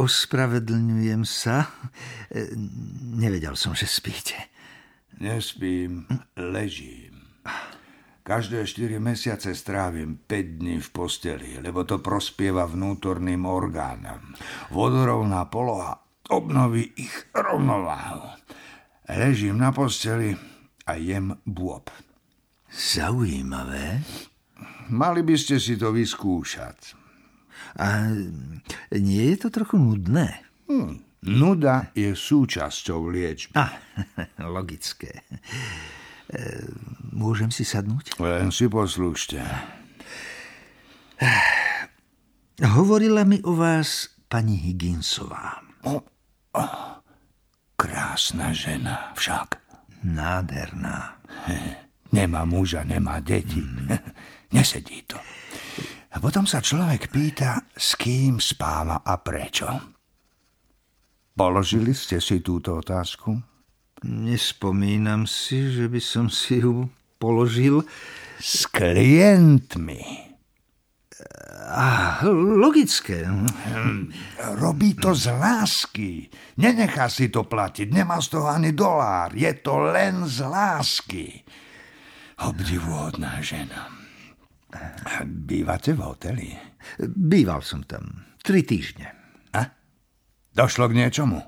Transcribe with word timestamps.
Ospravedlňujem 0.00 1.22
sa. 1.28 1.68
E, 2.32 2.52
Nevedel 3.16 3.56
som, 3.56 3.76
že 3.76 3.84
spíte. 3.84 4.34
Nespím, 5.20 6.08
ležím. 6.34 7.22
Každé 8.22 8.62
4 8.66 9.02
mesiace 9.02 9.50
strávim 9.50 10.14
5 10.26 10.58
dní 10.62 10.78
v 10.78 10.88
posteli, 10.94 11.58
lebo 11.58 11.82
to 11.82 11.98
prospieva 11.98 12.70
vnútorným 12.70 13.42
orgánom. 13.42 14.22
Vodorovná 14.70 15.50
poloha 15.50 15.98
obnoví 16.30 16.94
ich 16.94 17.26
rovnováhu. 17.34 18.22
Ležím 19.10 19.58
na 19.58 19.74
posteli 19.74 20.38
a 20.86 20.94
jem 20.94 21.34
bôb. 21.42 21.90
Zaujímavé. 22.70 24.00
Mali 24.94 25.20
by 25.26 25.34
ste 25.36 25.58
si 25.58 25.74
to 25.74 25.90
vyskúšať. 25.90 27.01
A 27.78 28.12
nie 28.92 29.24
je 29.32 29.36
to 29.36 29.48
trochu 29.48 29.80
nudné? 29.80 30.44
Hm. 30.68 31.00
Nuda 31.22 31.94
je 31.94 32.12
súčasťou 32.18 33.06
liečby. 33.06 33.54
A, 33.54 33.70
logické. 34.56 35.22
E, 36.26 36.66
Môžem 37.14 37.54
si 37.54 37.62
sadnúť? 37.62 38.18
Len 38.18 38.50
si 38.50 38.66
poslúšte. 38.66 39.38
Hovorila 42.58 43.22
mi 43.22 43.38
o 43.46 43.54
vás 43.54 44.10
pani 44.26 44.58
Higginsová. 44.58 45.62
Krásna 47.78 48.50
žena 48.50 49.14
však. 49.14 49.62
Nádherná. 50.02 51.22
Nemá 52.10 52.42
muža, 52.42 52.82
nemá 52.82 53.22
deti. 53.22 53.62
Nesedí 54.56 55.06
to. 55.06 55.16
A 56.12 56.20
potom 56.20 56.44
sa 56.44 56.60
človek 56.60 57.08
pýta, 57.08 57.72
s 57.72 57.96
kým 57.96 58.36
spáva 58.36 59.00
a 59.00 59.16
prečo. 59.16 59.68
Položili 61.32 61.96
ste 61.96 62.20
si 62.20 62.44
túto 62.44 62.76
otázku? 62.76 63.40
Nespomínam 64.04 65.24
si, 65.24 65.72
že 65.72 65.88
by 65.88 66.00
som 66.04 66.28
si 66.28 66.60
ju 66.60 66.84
položil. 67.16 67.80
S 68.36 68.68
klientmi. 68.68 70.28
A 71.72 72.20
logické. 72.60 73.24
Robí 74.60 74.92
to 74.98 75.16
z 75.16 75.32
lásky. 75.32 76.26
Nenechá 76.60 77.08
si 77.08 77.32
to 77.32 77.48
platiť, 77.48 77.88
nemá 77.88 78.20
z 78.20 78.36
toho 78.36 78.52
ani 78.52 78.76
dolár. 78.76 79.32
Je 79.32 79.48
to 79.64 79.80
len 79.80 80.28
z 80.28 80.44
lásky. 80.44 81.40
Obdivuhodná 82.42 83.40
žena. 83.40 84.01
Bývate 85.24 85.92
v 85.92 86.00
hoteli? 86.00 86.48
Býval 87.04 87.60
som 87.60 87.84
tam 87.84 88.32
tri 88.40 88.64
týždne. 88.64 89.06
A? 89.52 89.62
Došlo 90.52 90.88
k 90.88 90.96
niečomu? 90.96 91.38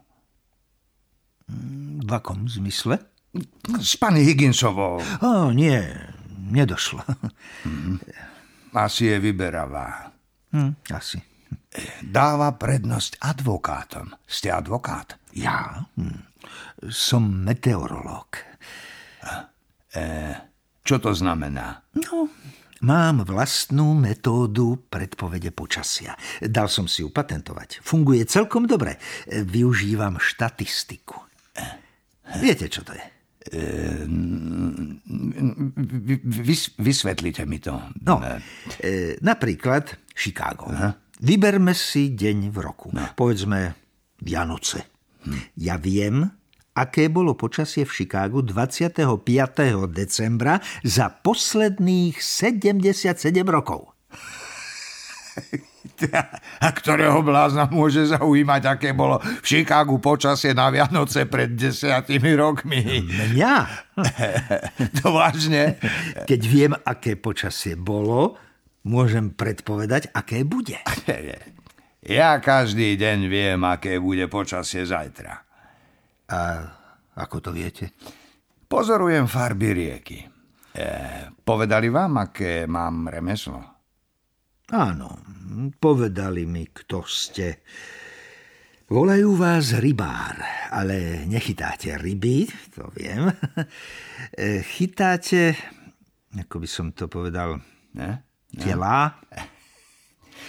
V 2.04 2.10
akom 2.12 2.48
zmysle? 2.48 3.00
S 3.80 3.98
pani 3.98 4.22
Higginsovou. 4.22 5.02
O, 5.24 5.50
nie, 5.50 5.80
nedošlo. 6.52 7.02
Asi 8.74 9.10
je 9.10 9.16
vyberavá. 9.18 10.14
Hm, 10.54 10.72
asi. 10.94 11.18
Dáva 12.04 12.54
prednosť 12.54 13.18
advokátom. 13.18 14.14
Ste 14.22 14.54
advokát? 14.54 15.18
Ja? 15.34 15.82
Hm. 15.98 16.30
Som 16.92 17.42
meteorológ. 17.42 18.38
Čo 20.84 20.96
to 21.00 21.10
znamená? 21.16 21.82
No, 21.96 22.30
mám 22.84 23.24
vlastnú 23.24 23.96
metódu 23.96 24.84
predpovede 24.92 25.50
počasia. 25.56 26.12
Dal 26.44 26.68
som 26.68 26.84
si 26.84 27.00
ju 27.00 27.08
patentovať. 27.08 27.80
Funguje 27.80 28.28
celkom 28.28 28.68
dobre. 28.68 29.00
Využívam 29.26 30.20
štatistiku. 30.20 31.16
Viete, 32.44 32.68
čo 32.68 32.84
to 32.84 32.92
je? 32.92 33.04
Vys, 36.24 36.72
vysvetlite 36.80 37.44
mi 37.44 37.60
to. 37.60 37.76
No, 38.04 38.20
e, 38.80 39.16
napríklad 39.20 40.12
Chicago. 40.16 40.72
Vyberme 41.20 41.76
si 41.76 42.16
deň 42.16 42.38
v 42.48 42.56
roku. 42.60 42.88
Povedzme 43.16 43.76
Vianoce. 44.24 44.92
Ja 45.56 45.80
viem, 45.80 46.24
aké 46.74 47.06
bolo 47.06 47.38
počasie 47.38 47.86
v 47.86 48.02
Chicagu 48.02 48.42
25. 48.42 48.98
decembra 49.88 50.58
za 50.82 51.08
posledných 51.08 52.18
77 52.18 53.14
rokov. 53.46 53.94
A 56.64 56.68
ktorého 56.74 57.22
blázna 57.22 57.70
môže 57.70 58.02
zaujímať, 58.10 58.62
aké 58.66 58.90
bolo 58.90 59.22
v 59.22 59.46
Chicagu 59.46 60.02
počasie 60.02 60.50
na 60.50 60.66
Vianoce 60.72 61.28
pred 61.30 61.54
desiatimi 61.54 62.34
rokmi? 62.34 62.82
Mňa? 63.04 63.56
To 65.00 65.14
vážne? 65.14 65.78
Keď 66.26 66.40
viem, 66.42 66.72
aké 66.74 67.14
počasie 67.14 67.78
bolo, 67.78 68.34
môžem 68.88 69.30
predpovedať, 69.30 70.10
aké 70.10 70.42
bude. 70.42 70.78
Ja 72.04 72.36
každý 72.36 73.00
deň 73.00 73.18
viem, 73.32 73.64
aké 73.64 73.96
bude 73.96 74.28
počasie 74.28 74.84
zajtra. 74.84 75.40
A 76.30 76.40
ako 77.14 77.36
to 77.40 77.50
viete? 77.52 77.92
Pozorujem 78.64 79.28
farby 79.28 79.68
rieky. 79.70 80.18
E, 80.74 80.86
povedali 81.44 81.86
vám, 81.86 82.26
aké 82.26 82.66
mám 82.66 83.06
remeslo? 83.06 83.60
Áno, 84.72 85.20
povedali 85.76 86.48
mi, 86.48 86.66
kto 86.66 87.04
ste. 87.04 87.60
Volajú 88.88 89.36
vás 89.36 89.76
rybár, 89.76 90.40
ale 90.72 91.24
nechytáte 91.24 91.94
ryby, 91.96 92.48
to 92.72 92.88
viem. 92.94 93.28
E, 94.34 94.66
Chytáte, 94.66 95.54
ako 96.34 96.58
by 96.58 96.68
som 96.68 96.90
to 96.90 97.06
povedal, 97.06 97.62
Ne? 97.94 98.26
telá. 98.58 99.14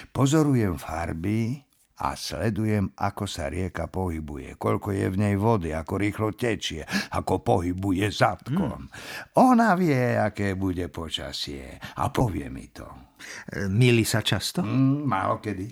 Pozorujem 0.10 0.78
farby 0.78 1.62
a 1.96 2.12
sledujem, 2.20 2.92
ako 3.00 3.24
sa 3.24 3.48
rieka 3.48 3.88
pohybuje, 3.88 4.60
koľko 4.60 4.92
je 4.92 5.08
v 5.08 5.16
nej 5.16 5.36
vody, 5.40 5.72
ako 5.72 5.94
rýchlo 5.96 6.36
tečie, 6.36 6.84
ako 7.16 7.40
pohybuje 7.40 8.12
zadkom. 8.12 8.92
Ona 9.40 9.80
vie, 9.80 10.20
aké 10.20 10.60
bude 10.60 10.92
počasie 10.92 11.80
a 11.80 12.12
povie 12.12 12.52
mi 12.52 12.68
to. 12.68 13.16
E, 13.48 13.72
Mýli 13.72 14.04
sa 14.04 14.20
často? 14.20 14.60
Mm, 14.60 15.08
málo 15.08 15.40
kedy. 15.40 15.68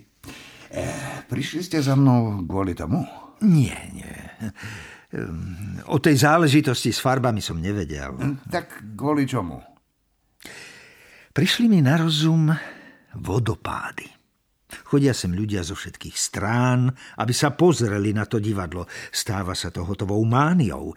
E, 0.72 0.84
prišli 1.28 1.60
ste 1.60 1.78
za 1.84 1.92
mnou 1.92 2.40
kvôli 2.48 2.72
tomu? 2.72 3.04
Nie, 3.44 3.76
nie. 3.92 4.16
O 5.86 6.02
tej 6.02 6.26
záležitosti 6.26 6.90
s 6.90 6.98
farbami 6.98 7.38
som 7.38 7.60
nevedel. 7.60 8.16
Tak 8.50 8.96
kvôli 8.98 9.28
čomu? 9.28 9.62
Prišli 11.34 11.70
mi 11.70 11.82
na 11.82 11.98
rozum 11.98 12.50
vodopády. 13.14 14.13
Chodia 14.82 15.14
sem 15.14 15.30
ľudia 15.30 15.62
zo 15.62 15.78
všetkých 15.78 16.16
strán, 16.18 16.90
aby 17.18 17.30
sa 17.30 17.54
pozreli 17.54 18.10
na 18.10 18.26
to 18.26 18.42
divadlo. 18.42 18.90
Stáva 19.14 19.54
sa 19.54 19.70
to 19.70 19.86
hotovou 19.86 20.22
mániou. 20.26 20.96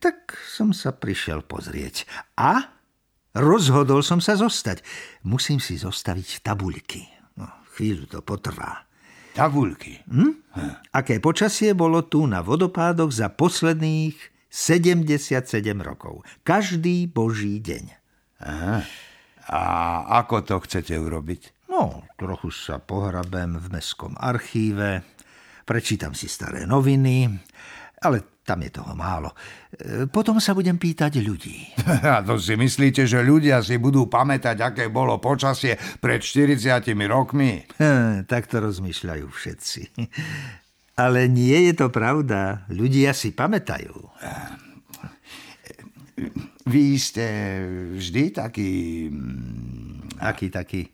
Tak 0.00 0.34
som 0.48 0.72
sa 0.74 0.96
prišiel 0.96 1.44
pozrieť. 1.44 2.08
A 2.34 2.74
rozhodol 3.36 4.00
som 4.00 4.18
sa 4.18 4.34
zostať. 4.34 4.82
Musím 5.22 5.60
si 5.60 5.76
zostaviť 5.76 6.40
tabuľky. 6.40 7.04
No, 7.36 7.46
chvíľu 7.76 8.08
to 8.08 8.18
potrvá. 8.24 8.88
Tabuľky. 9.30 10.02
Aké 10.90 11.22
počasie 11.22 11.70
bolo 11.76 12.02
tu 12.02 12.26
na 12.26 12.42
vodopádoch 12.42 13.14
za 13.14 13.30
posledných 13.30 14.18
77 14.50 15.46
rokov. 15.78 16.26
Každý 16.42 17.06
boží 17.06 17.62
deň. 17.62 17.84
A 19.50 19.62
ako 20.24 20.36
to 20.42 20.56
chcete 20.66 20.90
urobiť? 20.98 21.59
No, 21.80 22.04
trochu 22.20 22.52
sa 22.52 22.76
pohrabem 22.76 23.56
v 23.56 23.72
mestskom 23.72 24.12
archíve, 24.20 25.00
prečítam 25.64 26.12
si 26.12 26.28
staré 26.28 26.68
noviny, 26.68 27.24
ale 28.04 28.36
tam 28.44 28.60
je 28.60 28.68
toho 28.68 28.92
málo. 28.92 29.32
E, 29.72 30.04
Potom 30.04 30.36
sa 30.44 30.52
budem 30.52 30.76
pýtať 30.76 31.24
ľudí. 31.24 31.72
A 32.04 32.20
to 32.20 32.36
si 32.36 32.52
myslíte, 32.52 33.08
že 33.08 33.24
ľudia 33.24 33.64
si 33.64 33.80
budú 33.80 34.12
pamätať, 34.12 34.60
aké 34.60 34.84
bolo 34.92 35.16
počasie 35.16 35.80
pred 36.04 36.20
40 36.20 36.84
rokmi? 37.08 37.64
Tak 38.28 38.52
to 38.52 38.60
rozmýšľajú 38.60 39.24
všetci. 39.32 39.82
Ale 41.08 41.32
nie 41.32 41.72
je 41.72 41.80
to 41.80 41.88
pravda. 41.88 42.68
Ľudia 42.68 43.16
si 43.16 43.32
pamätajú. 43.32 43.96
Vy 46.68 47.00
ste 47.00 47.24
vždy 47.96 48.36
taký 48.36 48.72
mm, 49.08 49.80
Aký 50.20 50.52
taký? 50.52 50.92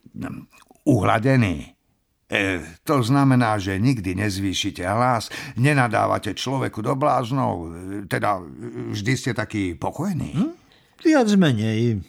Uhladený. 0.87 1.77
E, 2.27 2.59
to 2.83 3.03
znamená, 3.07 3.59
že 3.59 3.79
nikdy 3.79 4.19
nezvýšite 4.19 4.83
hlas, 4.83 5.31
nenadávate 5.55 6.35
človeku 6.35 6.83
do 6.83 6.95
bláznov, 6.99 7.55
e, 7.55 7.67
teda 8.11 8.43
vždy 8.95 9.13
ste 9.15 9.31
taký 9.35 9.79
pokojný. 9.79 10.31
Hm? 10.35 10.53
Viac 11.07 11.29
menej. 11.39 12.03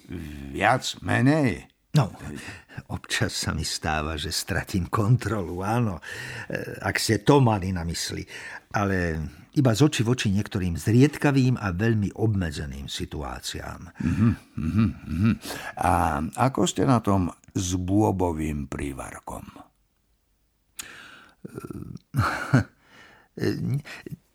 Viac, 0.56 0.98
menej. 1.06 1.70
No, 1.94 2.14
občas 2.94 3.34
sa 3.34 3.54
mi 3.54 3.66
stáva, 3.66 4.18
že 4.18 4.30
stratím 4.30 4.90
kontrolu, 4.90 5.66
áno, 5.66 5.98
ak 6.82 6.96
ste 7.02 7.26
to 7.26 7.42
mali 7.42 7.74
na 7.74 7.82
mysli. 7.86 8.22
Ale 8.74 9.18
iba 9.58 9.74
z 9.74 9.82
oči 9.90 10.06
v 10.06 10.14
oči 10.14 10.30
niektorým 10.30 10.78
zriedkavým 10.78 11.58
a 11.58 11.74
veľmi 11.74 12.14
obmedzeným 12.14 12.86
situáciám. 12.86 13.82
Uh-huh, 13.90 14.32
uh-huh. 14.38 15.34
A 15.82 16.22
ako 16.38 16.70
ste 16.70 16.86
na 16.86 17.02
tom 17.02 17.34
s 17.58 17.74
bôbovým 17.74 18.70
prívarkom? 18.70 19.50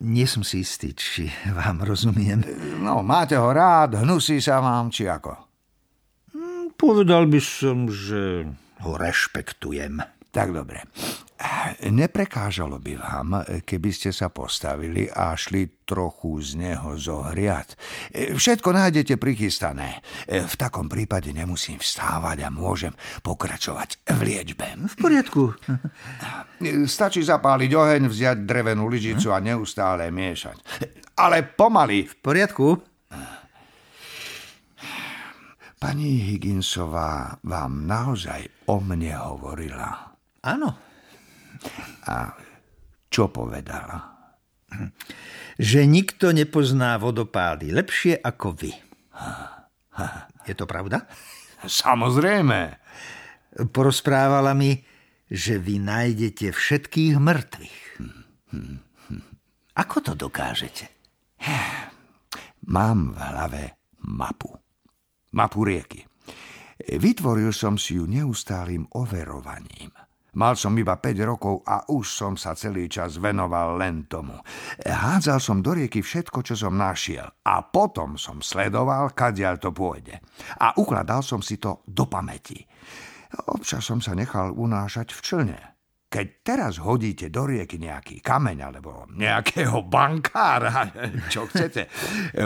Nie 0.02 0.26
som 0.26 0.42
si 0.42 0.66
istý, 0.66 0.94
či 0.98 1.30
vám 1.54 1.86
rozumiem. 1.86 2.42
No, 2.82 3.06
máte 3.06 3.38
ho 3.38 3.50
rád, 3.54 4.02
hnusí 4.02 4.42
sa 4.42 4.58
vám, 4.58 4.90
či 4.90 5.06
ako? 5.06 5.30
Hm, 6.34 6.74
povedal 6.74 7.30
by 7.30 7.38
som, 7.38 7.86
že 7.86 8.46
ho 8.82 8.98
rešpektujem. 8.98 10.02
Tak 10.34 10.50
dobre. 10.50 10.82
Neprekážalo 11.82 12.78
by 12.78 12.94
vám, 12.94 13.28
keby 13.66 13.90
ste 13.90 14.14
sa 14.14 14.30
postavili 14.30 15.10
a 15.10 15.34
šli 15.34 15.82
trochu 15.82 16.38
z 16.38 16.50
neho 16.62 16.94
zohriať. 16.94 17.74
Všetko 18.38 18.70
nájdete 18.70 19.18
prichystané. 19.18 19.98
V 20.30 20.54
takom 20.54 20.86
prípade 20.86 21.34
nemusím 21.34 21.82
vstávať 21.82 22.46
a 22.46 22.54
môžem 22.54 22.94
pokračovať 23.26 24.06
v 24.14 24.20
liečbe. 24.22 24.66
V 24.86 24.96
poriadku. 24.96 25.42
Stačí 26.94 27.26
zapáliť 27.26 27.70
oheň, 27.74 28.02
vziať 28.06 28.38
drevenú 28.46 28.86
lyžicu 28.86 29.34
a 29.34 29.42
neustále 29.42 30.14
miešať. 30.14 30.62
Ale 31.18 31.42
pomaly. 31.42 32.06
V 32.06 32.14
poriadku. 32.22 32.66
Pani 35.82 36.30
Higginsová 36.30 37.42
vám 37.42 37.90
naozaj 37.90 38.70
o 38.70 38.78
mne 38.78 39.18
hovorila. 39.18 40.14
Áno. 40.46 40.91
A 42.08 42.34
čo 43.12 43.28
povedala? 43.28 44.12
Že 45.60 45.84
nikto 45.84 46.32
nepozná 46.32 46.96
vodopády 46.96 47.70
lepšie 47.70 48.16
ako 48.18 48.56
vy. 48.56 48.72
Je 50.48 50.54
to 50.56 50.64
pravda? 50.64 51.04
Samozrejme. 51.62 52.80
Porozprávala 53.68 54.56
mi, 54.56 54.80
že 55.28 55.60
vy 55.60 55.76
nájdete 55.76 56.56
všetkých 56.56 57.20
mŕtvych. 57.20 57.80
Ako 59.76 59.96
to 60.00 60.12
dokážete? 60.16 60.88
Mám 62.68 63.12
v 63.12 63.18
hlave 63.20 63.62
mapu. 64.08 64.52
Mapu 65.32 65.60
rieky. 65.64 66.04
Vytvoril 66.82 67.52
som 67.54 67.78
si 67.78 67.96
ju 67.96 68.08
neustálým 68.08 68.88
overovaním. 68.96 69.92
Mal 70.32 70.56
som 70.56 70.72
iba 70.80 70.96
5 70.96 71.28
rokov 71.28 71.60
a 71.68 71.84
už 71.92 72.06
som 72.08 72.32
sa 72.40 72.56
celý 72.56 72.88
čas 72.88 73.20
venoval 73.20 73.76
len 73.76 74.08
tomu. 74.08 74.32
Hádzal 74.80 75.36
som 75.44 75.60
do 75.60 75.76
rieky 75.76 76.00
všetko, 76.00 76.40
čo 76.40 76.56
som 76.56 76.72
našiel 76.72 77.28
a 77.44 77.60
potom 77.68 78.16
som 78.16 78.40
sledoval, 78.40 79.12
kadiaľ 79.12 79.60
to 79.60 79.76
pôjde. 79.76 80.16
A 80.56 80.72
ukladal 80.80 81.20
som 81.20 81.44
si 81.44 81.60
to 81.60 81.84
do 81.84 82.08
pamäti. 82.08 82.64
Občas 83.48 83.84
som 83.84 84.00
sa 84.00 84.16
nechal 84.16 84.56
unášať 84.56 85.12
v 85.12 85.20
člne. 85.20 85.71
Keď 86.12 86.44
teraz 86.44 86.76
hodíte 86.76 87.32
do 87.32 87.48
rieky 87.48 87.80
nejaký 87.80 88.20
kameň 88.20 88.58
alebo 88.60 89.08
nejakého 89.16 89.80
bankára, 89.88 90.92
čo 91.32 91.48
chcete, 91.48 91.88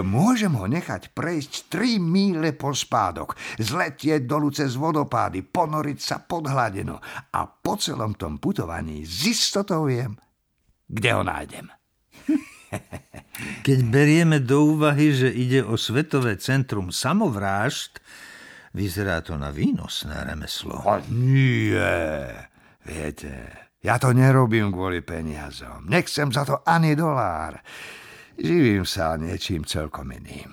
môžem 0.06 0.54
ho 0.54 0.70
nechať 0.70 1.10
prejsť 1.10 1.74
3 1.74 1.98
míle 1.98 2.54
po 2.54 2.70
spádok, 2.70 3.34
zletieť 3.58 4.22
dolu 4.22 4.54
cez 4.54 4.78
vodopády, 4.78 5.42
ponoriť 5.42 5.98
sa 5.98 6.22
pod 6.22 6.46
hladinu 6.46 6.94
a 7.34 7.40
po 7.50 7.74
celom 7.74 8.14
tom 8.14 8.38
putovaní 8.38 9.02
z 9.02 9.34
istotou 9.34 9.90
viem, 9.90 10.14
kde 10.86 11.10
ho 11.10 11.26
nájdem. 11.26 11.66
Keď 13.66 13.78
berieme 13.90 14.38
do 14.38 14.78
úvahy, 14.78 15.10
že 15.10 15.26
ide 15.26 15.66
o 15.66 15.74
Svetové 15.74 16.38
centrum 16.38 16.94
samovrážd, 16.94 17.98
vyzerá 18.78 19.26
to 19.26 19.34
na 19.34 19.50
výnosné 19.50 20.22
remeslo. 20.22 20.86
A 20.86 21.02
nie. 21.10 22.54
Viete, 22.86 23.66
ja 23.82 23.98
to 23.98 24.14
nerobím 24.14 24.70
kvôli 24.70 25.02
peniazom. 25.02 25.90
Nechcem 25.90 26.30
za 26.30 26.46
to 26.46 26.62
ani 26.62 26.94
dolár. 26.94 27.58
Živím 28.38 28.86
sa 28.86 29.18
niečím 29.18 29.66
celkom 29.66 30.06
iným. 30.14 30.50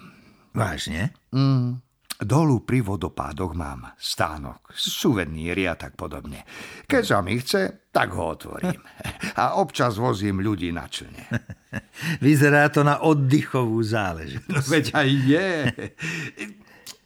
Vážne? 0.57 1.13
Mm. 1.29 1.77
Dolu 2.23 2.63
pri 2.63 2.79
vodopádoch 2.85 3.51
mám 3.57 3.93
stánok, 3.99 4.71
suveníry 4.73 5.67
a 5.67 5.75
tak 5.75 5.97
podobne. 5.99 6.45
Keď 6.85 7.03
sa 7.03 7.19
mi 7.19 7.37
chce, 7.41 7.89
tak 7.91 8.15
ho 8.15 8.37
otvorím. 8.37 8.79
A 9.41 9.59
občas 9.59 9.99
vozím 9.99 10.39
ľudí 10.39 10.71
na 10.71 10.87
člne. 10.87 11.25
Vyzerá 12.25 12.69
to 12.69 12.85
na 12.85 13.01
oddychovú 13.03 13.81
záležitosť. 13.81 14.67
Veď 14.71 14.85
aj 14.93 15.09
je. 15.09 15.49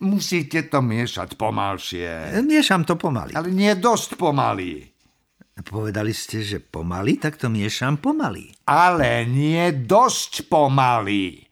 Musíte 0.04 0.70
to 0.70 0.84
miešať 0.86 1.34
pomalšie. 1.40 2.38
Miešam 2.46 2.86
to 2.86 3.00
pomaly. 3.00 3.34
Ale 3.34 3.50
nie 3.50 3.74
dosť 3.74 4.20
pomaly. 4.20 4.97
Povedali 5.66 6.14
ste, 6.14 6.46
že 6.46 6.62
pomaly, 6.62 7.18
tak 7.18 7.42
to 7.42 7.50
miešam 7.50 7.98
pomaly. 7.98 8.54
Ale 8.70 9.26
nie 9.26 9.74
dosť 9.74 10.46
pomaly. 10.46 11.48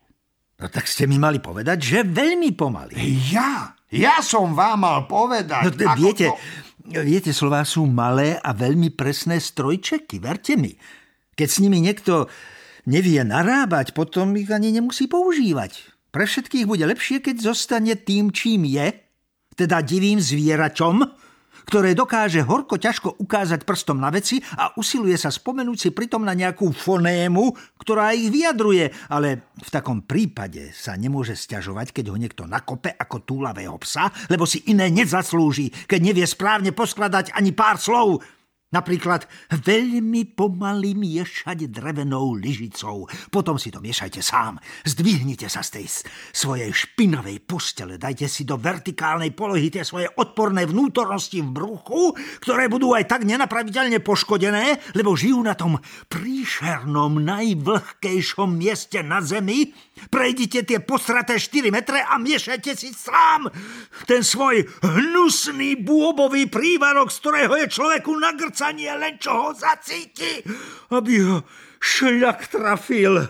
No 0.62 0.69
tak 0.69 0.86
ste 0.86 1.10
mi 1.10 1.18
mali 1.18 1.42
povedať, 1.42 1.78
že 1.81 2.00
veľmi 2.06 2.54
pomaly. 2.54 2.96
Ja? 3.34 3.75
Ja 3.90 4.22
som 4.22 4.54
vám 4.54 4.86
mal 4.86 5.00
povedať. 5.10 5.63
No, 5.68 5.72
t- 5.74 5.90
viete, 6.00 6.25
to... 6.31 7.02
viete, 7.02 7.31
slová 7.34 7.66
sú 7.66 7.84
malé 7.90 8.38
a 8.40 8.54
veľmi 8.54 8.94
presné 8.94 9.42
strojčeky, 9.42 10.22
verte 10.22 10.56
mi. 10.56 10.75
Keď 11.36 11.48
s 11.48 11.62
nimi 11.62 11.81
niekto 11.84 12.31
nevie 12.88 13.19
narábať, 13.25 13.92
potom 13.92 14.38
ich 14.38 14.50
ani 14.50 14.72
nemusí 14.74 15.10
používať. 15.10 15.92
Pre 16.13 16.24
všetkých 16.24 16.66
bude 16.69 16.86
lepšie, 16.88 17.19
keď 17.19 17.52
zostane 17.52 17.94
tým, 18.00 18.31
čím 18.31 18.63
je, 18.63 18.96
teda 19.56 19.84
divým 19.84 20.19
zvieračom, 20.19 21.05
ktoré 21.66 21.98
dokáže 21.98 22.46
horko 22.46 22.78
ťažko 22.78 23.18
ukázať 23.20 23.66
prstom 23.66 23.98
na 23.98 24.14
veci 24.14 24.40
a 24.56 24.72
usiluje 24.78 25.18
sa 25.18 25.34
spomenúť 25.34 25.78
si 25.78 25.90
pritom 25.92 26.22
na 26.22 26.38
nejakú 26.38 26.70
fonému, 26.72 27.76
ktorá 27.82 28.14
ich 28.14 28.30
vyjadruje, 28.30 28.94
ale 29.10 29.52
v 29.58 29.70
takom 29.74 30.06
prípade 30.06 30.72
sa 30.72 30.94
nemôže 30.94 31.34
stiažovať, 31.34 31.92
keď 31.92 32.06
ho 32.14 32.18
niekto 32.18 32.44
nakope 32.46 32.94
ako 32.94 33.26
túlavého 33.26 33.76
psa, 33.82 34.14
lebo 34.30 34.46
si 34.46 34.64
iné 34.70 34.94
nezaslúži, 34.94 35.74
keď 35.90 36.00
nevie 36.02 36.26
správne 36.30 36.72
poskladať 36.72 37.34
ani 37.34 37.52
pár 37.52 37.81
slov. 37.81 38.22
Napríklad 38.76 39.24
veľmi 39.56 40.36
pomaly 40.36 41.00
miešať 41.00 41.72
drevenou 41.72 42.36
lyžicou. 42.36 43.08
Potom 43.32 43.56
si 43.56 43.72
to 43.72 43.80
miešajte 43.80 44.20
sám. 44.20 44.60
Zdvihnite 44.84 45.48
sa 45.48 45.64
z 45.64 45.80
tej 45.80 45.86
svojej 46.36 46.76
špinavej 46.76 47.40
postele. 47.48 47.96
Dajte 47.96 48.28
si 48.28 48.44
do 48.44 48.60
vertikálnej 48.60 49.32
polohy 49.32 49.72
tie 49.72 49.88
svoje 49.88 50.12
odporné 50.20 50.68
vnútornosti 50.68 51.40
v 51.40 51.56
bruchu, 51.56 52.20
ktoré 52.44 52.68
budú 52.68 52.92
aj 52.92 53.08
tak 53.08 53.24
nenapraviteľne 53.24 54.04
poškodené, 54.04 54.92
lebo 54.92 55.16
žijú 55.16 55.40
na 55.40 55.56
tom 55.56 55.80
príšernom, 56.12 57.24
najvlhkejšom 57.24 58.50
mieste 58.52 59.00
na 59.00 59.24
zemi. 59.24 59.72
Prejdite 60.12 60.68
tie 60.68 60.84
posraté 60.84 61.40
4 61.40 61.72
metre 61.72 62.04
a 62.04 62.20
miešajte 62.20 62.76
si 62.76 62.92
sám 62.92 63.48
ten 64.04 64.20
svoj 64.20 64.68
hnusný 64.84 65.80
bôbový 65.80 66.52
prívarok, 66.52 67.08
z 67.08 67.18
ktorého 67.24 67.54
je 67.56 67.72
človeku 67.72 68.12
nagrc 68.12 68.65
nie 68.72 68.90
len 68.90 69.19
čo 69.19 69.34
ho 69.34 69.50
zacíti, 69.52 70.42
aby 70.94 71.14
ho 71.22 71.44
šľak 71.81 72.50
trafil. 72.50 73.26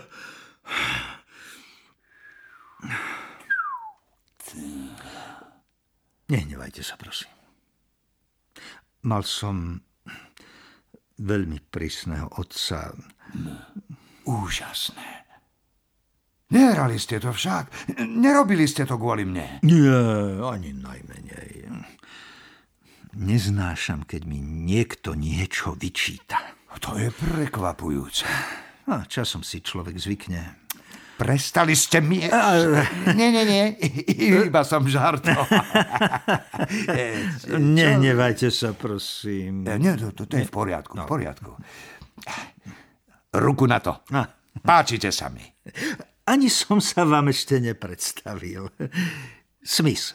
Nehnevajte 6.26 6.82
sa, 6.82 6.98
prosím. 6.98 7.30
Mal 9.06 9.22
som 9.22 9.78
veľmi 11.22 11.62
prísneho 11.70 12.26
otca. 12.34 12.90
Úžasné. 14.26 15.26
Nehrali 16.50 16.98
ste 16.98 17.18
to 17.22 17.30
však. 17.30 17.94
Nerobili 18.02 18.66
ste 18.66 18.86
to 18.86 18.98
kvôli 18.98 19.26
mne. 19.26 19.62
Nie, 19.66 19.98
ani 20.42 20.74
najmenej. 20.74 21.55
Neznášam, 23.16 24.04
keď 24.04 24.28
mi 24.28 24.44
niekto 24.44 25.16
niečo 25.16 25.72
vyčíta. 25.72 26.36
To 26.84 27.00
je 27.00 27.08
prekvapujúce. 27.08 28.28
A 28.92 29.08
časom 29.08 29.40
si 29.40 29.64
človek 29.64 29.96
zvykne. 29.96 30.68
Prestali 31.16 31.72
ste 31.72 32.04
mi... 32.04 32.20
Nie, 33.16 33.28
nie, 33.32 33.44
nie, 33.48 33.64
iba 34.20 34.60
som 34.68 34.84
žartoval. 34.84 35.48
Nehnevajte 37.80 38.52
sa, 38.52 38.76
prosím. 38.76 39.64
Nie, 39.64 39.96
to, 39.96 40.12
to, 40.12 40.28
to 40.28 40.36
je 40.36 40.44
v 40.44 40.52
poriadku, 40.52 40.92
v 41.00 41.08
poriadku. 41.08 41.56
Ruku 43.32 43.64
na 43.64 43.80
to. 43.80 44.04
Páčite 44.60 45.08
sa 45.08 45.32
mi. 45.32 45.40
Ani 46.28 46.52
som 46.52 46.84
sa 46.84 47.08
vám 47.08 47.32
ešte 47.32 47.64
nepredstavil. 47.64 48.68
Smith. 49.64 50.12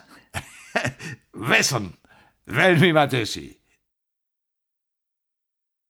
Veson. 1.33 2.00
Veľmi 2.47 2.91
ma. 2.93 3.60